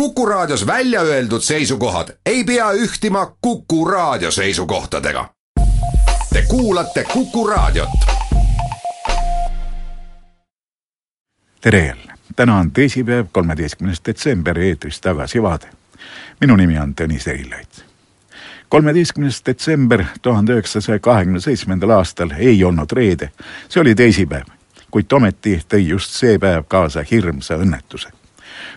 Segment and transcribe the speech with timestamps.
[0.00, 5.30] Kuku Raadios välja öeldud seisukohad ei pea ühtima Kuku Raadio seisukohtadega.
[6.32, 7.88] Te kuulate Kuku Raadiot.
[11.60, 15.66] tere jälle, täna on teisipäev, kolmeteistkümnes detsember, eetris Tagasivaade.
[16.40, 17.84] minu nimi on Tõnis Eilait.
[18.68, 23.30] kolmeteistkümnes detsember tuhande üheksasaja kahekümne seitsmendal aastal ei olnud reede,
[23.68, 24.44] see oli teisipäev,
[24.90, 28.25] kuid ometi tõi just see päev kaasa hirmsa õnnetuse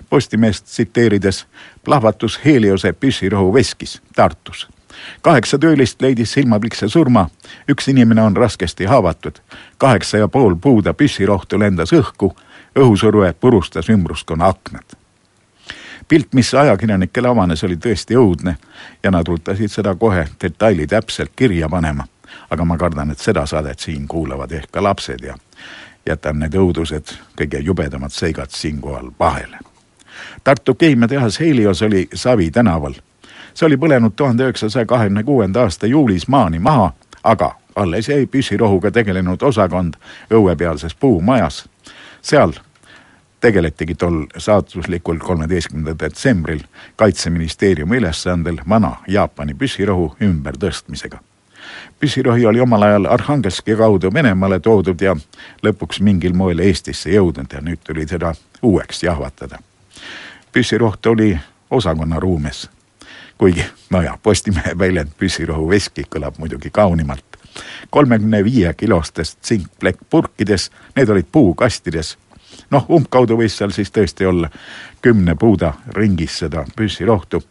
[0.09, 1.47] Postimeest tsiteerides
[1.83, 4.67] plahvatus Heliose püssirohu veskis Tartus.
[5.21, 7.29] kaheksa töölist leidis silmapilkse surma,
[7.69, 9.39] üks inimene on raskesti haavatud,
[9.77, 12.35] kaheksa ja pool puuda püssirohtu lendas õhku,
[12.75, 14.99] õhusurve purustas ümbruskonna aknad
[16.09, 18.55] pilt, mis ajakirjanikele avanes, oli tõesti õudne
[19.03, 22.07] ja nad rutasid seda kohe detaili täpselt kirja panema.
[22.49, 25.35] aga ma kardan, et seda saadet siin kuulavad ehk ka lapsed ja
[26.05, 29.57] jätan need õudused, kõige jubedamad seigad siinkohal vahele
[30.43, 32.93] Tartu keemiatehas Helios oli Savi tänaval.
[33.53, 38.91] see oli põlenud tuhande üheksasaja kahekümne kuuenda aasta juulis maani maha, aga alles jäi püssirohuga
[38.91, 39.93] tegelenud osakond
[40.31, 41.69] õuepealses puumajas.
[42.21, 42.53] seal
[43.41, 46.59] tegeletigi tol saatuslikul kolmeteistkümnendal detsembril
[46.95, 51.19] kaitseministeeriumi ülesandel vana Jaapani püssirohu ümbertõstmisega.
[51.99, 55.15] püssirohi oli omal ajal Arhangelski kaudu Venemaale toodud ja
[55.63, 59.59] lõpuks mingil moel Eestisse jõudnud ja nüüd tuli teda uueks jahvatada
[60.51, 61.39] püssiroht oli
[61.71, 62.69] osakonna ruumes.
[63.37, 67.25] kuigi nojah, Postimehe väljend püssirohu veski kõlab muidugi kaunimalt.
[67.89, 72.17] kolmekümne viie kilostest sinkplekkpurkides, need olid puukastides.
[72.71, 74.49] noh, umbkaudu võis seal siis tõesti olla
[75.01, 77.43] kümne puuda ringis seda püssirohtu.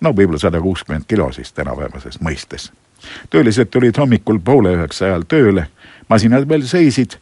[0.00, 2.72] no võib-olla sada kuuskümmend kilo siis tänapäevases mõistes.
[3.30, 5.66] töölised tulid hommikul poole üheksa ajal tööle,
[6.08, 7.16] masinad veel seisid,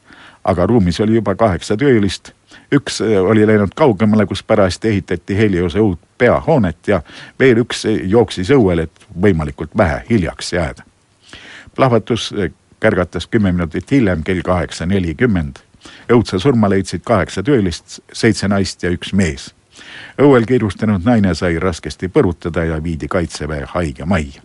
[0.45, 2.33] aga ruumis oli juba kaheksa töölist
[2.73, 7.03] üks äh, oli läinud kaugemale, kus parajasti ehitati Heliose uut peahoonet ja
[7.41, 10.83] veel üks jooksis õuele, et võimalikult vähe hiljaks jääda.
[11.75, 12.51] plahvatus äh,
[12.81, 15.57] kärgatas kümme minutit hiljem kell kaheksa nelikümmend.
[16.13, 19.55] õudse surma leidsid kaheksa töölist, seitse naist ja üks mees.
[20.21, 24.43] õuel kiirustanud naine sai raskesti põrutada ja viidi kaitseväe haigemajja.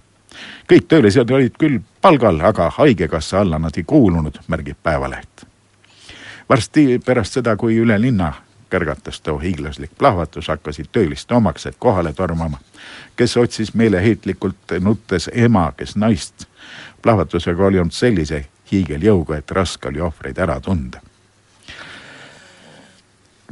[0.72, 5.53] kõik töölised olid küll palgal, aga haigekassa alla nad ei kuulunud, märgib Päevaleht
[6.54, 8.34] varsti pärast seda, kui üle linna
[8.70, 12.60] kärgatas too hiiglaslik plahvatus, hakkasid tööliste omaksed kohale tormama,
[13.16, 16.46] kes otsis meeleheitlikult nuttes ema, kes naist.
[17.02, 21.02] plahvatusega oli olnud sellise hiigeljõuga, et raske oli ohvreid ära tunda.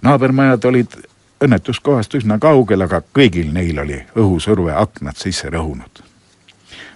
[0.02, 0.94] naabermajad olid
[1.42, 6.11] õnnetuskohast üsna kaugel, aga kõigil neil oli õhusurve aknad sisse rõhunud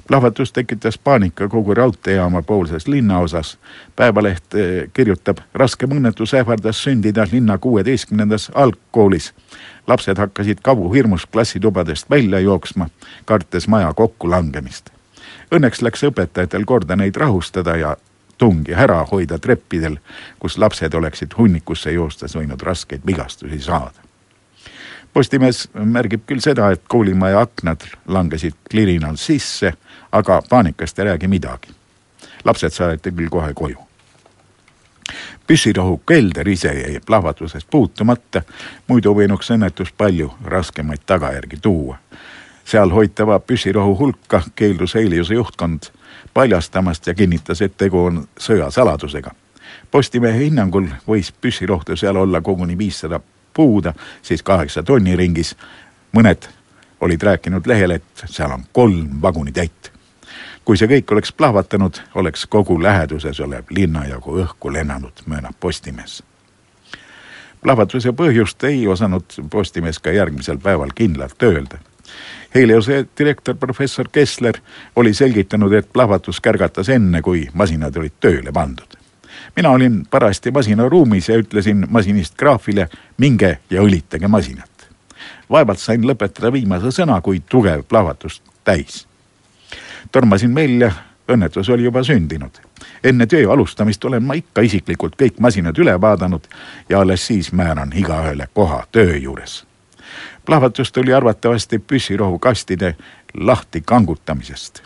[0.07, 3.57] plahvatus tekitas paanika kogu raudteejaama poolses linnaosas.
[3.95, 9.33] päevaleht eh, kirjutab, raskem õnnetus ähvardas sündida linna kuueteistkümnendas algkoolis.
[9.87, 12.89] lapsed hakkasid kabuhirmus klassitubadest välja jooksma,
[13.25, 14.89] kartes maja kokkulangemist.
[15.51, 17.97] Õnneks läks õpetajatel korda neid rahustada ja
[18.37, 19.97] tungi ära hoida treppidel,
[20.39, 24.04] kus lapsed oleksid hunnikusse joostes võinud raskeid vigastusi saada.
[25.15, 29.71] Postimees märgib küll seda, et koolimaja aknad langesid klirinal sisse
[30.15, 31.67] aga paanikast ei räägi midagi.
[32.45, 33.77] lapsed saadeti küll kohe koju.
[35.47, 38.41] püssirohu kelder ise jäi plahvatusest puutumata,
[38.87, 41.97] muidu võinuks õnnetus palju raskemaid tagajärgi tuua.
[42.65, 45.83] seal hoitava püssirohu hulka keeldus Heliose juhtkond
[46.33, 49.31] paljastamast ja kinnitas, et tegu on sõjasaladusega.
[49.91, 53.19] Postimehe hinnangul võis püssirohtu seal olla koguni viissada
[53.55, 55.55] puuda, siis kaheksa tonni ringis.
[56.15, 56.47] mõned
[57.01, 59.95] olid rääkinud lehele, et seal on kolm vagunitäit
[60.65, 66.23] kui see kõik oleks plahvatanud, oleks kogu läheduses olev linnajagu õhku lennanud, möönab Postimees.
[67.61, 71.77] plahvatuse põhjust ei osanud Postimees ka järgmisel päeval kindlalt öelda.
[72.55, 74.57] Heliose direktor professor Kessler
[74.95, 78.97] oli selgitanud, et plahvatus kärgatas enne, kui masinad olid tööle pandud.
[79.55, 84.89] Mina olin parajasti masinaruumis ja ütlesin masinist graafile, minge ja õlitage masinat.
[85.49, 89.05] vaevalt sain lõpetada viimase sõna, kui tugev plahvatus täis
[90.11, 90.91] tormasin välja,
[91.31, 92.51] õnnetus oli juba sündinud.
[93.03, 96.47] enne töö alustamist olen ma ikka isiklikult kõik masinad üle vaadanud
[96.89, 99.65] ja alles siis määran igaühele koha töö juures.
[100.45, 102.95] plahvatus tuli arvatavasti püssirohukastide
[103.33, 104.83] lahti kangutamisest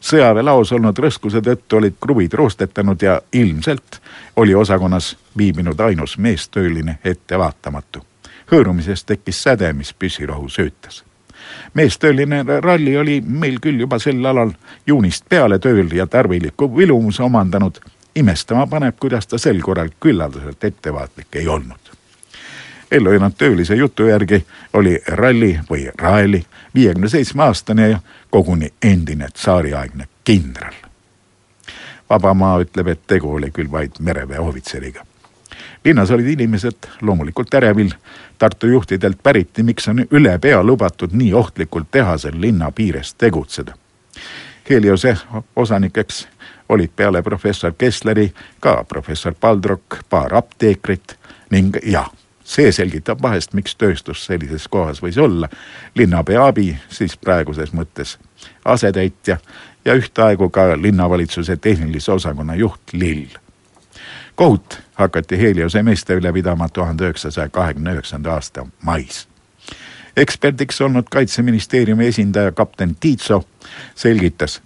[0.00, 4.00] sõjaväelaos olnud rõskuse tõttu olid kruvid roostetanud ja ilmselt
[4.36, 8.04] oli osakonnas viibinud ainus meestööline ettevaatamatu.
[8.52, 11.04] hõõrumisest tekkis säde, mis püssirohu söötas
[11.74, 14.52] meestööline ralli oli meil küll juba sel alal
[14.86, 17.80] juunist peale tööl ja tarviliku vilumuse omandanud.
[18.14, 21.97] imestama paneb, kuidas ta sel korral küllaldaselt ettevaatlik ei olnud.
[22.90, 27.98] Ellu jäänud töölise jutu järgi oli ralli või Raeli viiekümne seitsme aastane ja
[28.30, 30.74] koguni endine tsaariaegne kindral.
[32.10, 35.04] Vabamaa ütleb, et tegu oli küll vaid mereväe ohvitseriga.
[35.84, 37.90] linnas olid inimesed loomulikult ärevil.
[38.38, 43.74] Tartu juhtidelt päriti, miks on ülepea lubatud nii ohtlikult tehasel linna piires tegutseda.
[44.70, 45.16] Heliose
[45.56, 46.28] osanikeks
[46.68, 51.18] olid peale professor Kessleri ka professor Paldrok, paar apteekrit
[51.50, 52.10] ning jah,
[52.48, 55.48] see selgitab vahest, miks tööstus sellises kohas võis olla.
[55.94, 58.16] linnapea abi, siis praeguses mõttes
[58.64, 59.36] asetäitja
[59.84, 63.36] ja ühtaegu ka linnavalitsuse tehnilise osakonna juht Lill.
[64.34, 69.28] kohut hakati Heliose meeste üle pidama tuhande üheksasaja kahekümne üheksanda aasta mais.
[70.16, 73.44] eksperdiks olnud kaitseministeeriumi esindaja kapten Tiitso
[73.94, 74.62] selgitas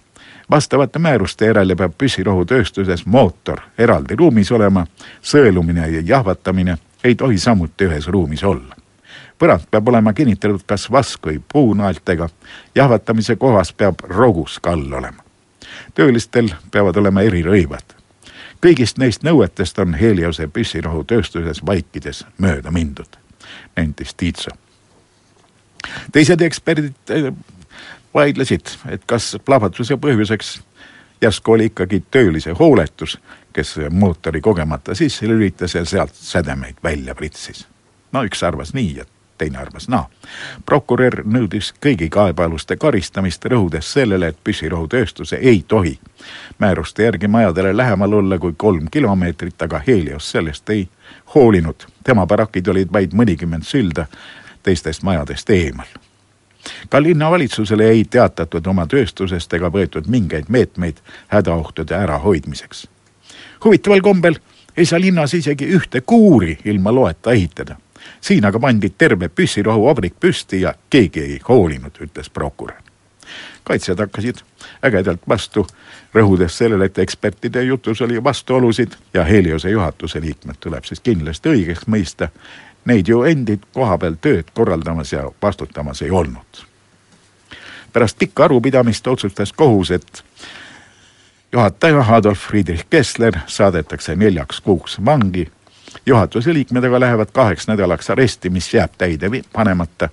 [0.51, 4.85] vastavate määruste järele peab püssirohutööstuses mootor eraldi ruumis olema,
[5.21, 8.75] sõelumine ja jahvatamine ei tohi samuti ühes ruumis olla.
[9.39, 12.29] põrand peab olema kinnitatud kas vask või puunaeltega,
[12.75, 15.23] jahvatamise kohas peab rogus kall olema.
[15.93, 17.95] töölistel peavad olema erirõivad.
[18.65, 23.17] kõigist neist nõuetest on Heliose püssirohutööstuses vaikides mööda mindud,
[23.75, 24.51] nentis Tiitso
[26.11, 27.13] teised eksperdid
[28.13, 30.59] vaidlesid, et kas plahvatuse põhjuseks
[31.21, 33.17] järsku oli ikkagi töölise hooletus,
[33.53, 37.67] kes mootori kogemata sisse lülitas ja sealt sädemeid välja pritsis.
[38.11, 39.05] no üks arvas nii ja
[39.37, 40.09] teine arvas naa.
[40.65, 45.99] prokurör nõudis kõigi kaebealuste karistamist, rõhudes sellele, et püssirohutööstuse ei tohi
[46.59, 50.89] määruste järgi majadele lähemal olla kui kolm kilomeetrit, aga Helios sellest ei
[51.35, 51.85] hoolinud.
[52.03, 54.05] tema barakid olid vaid mõnikümmend sülda
[54.63, 55.87] teistest majadest eemal
[56.89, 62.87] ka linnavalitsusele ei teatatud oma tööstusest ega võetud mingeid meetmeid hädaohtude ärahoidmiseks.
[63.65, 64.35] Huvitaval kombel
[64.77, 67.75] ei saa linnas isegi ühte kuuri ilma loeta ehitada.
[68.21, 72.81] siin aga pandi terve püssirohuvabrik püsti ja keegi ei hoolinud, ütles prokurör.
[73.63, 74.35] kaitsjad hakkasid
[74.85, 75.67] ägedalt vastu,
[76.15, 81.87] rõhudes sellele, et ekspertide jutus oli vastuolusid ja Heliose juhatuse liikmed tuleb siis kindlasti õigeks
[81.87, 82.29] mõista
[82.85, 86.63] Neid ju endid koha peal tööd korraldamas ja vastutamas ei olnud.
[87.93, 90.23] pärast pikka arupidamist otsustas kohus, et
[91.53, 95.51] juhataja Adolf Friedrich Kessler saadetakse neljaks kuuks vangi.
[96.05, 100.09] juhatuse liikmed aga lähevad kaheks nädalaks aresti, mis jääb täide panemata,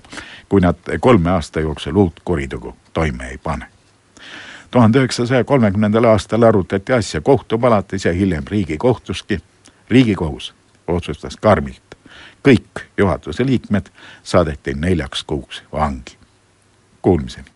[0.49, 3.67] kui nad kolme aasta jooksul uut kuritegu toime ei pane
[4.71, 9.39] tuhande üheksasaja kolmekümnendal aastal arutati asja kohtupalatis ja hiljem Riigikohtuski.
[9.89, 10.55] riigikohus
[10.87, 11.91] otsustas karmilt
[12.49, 13.87] kõik juhatuse liikmed
[14.23, 16.17] saadeti neljaks kuuks vangi.
[17.03, 17.51] Kuulmiseni.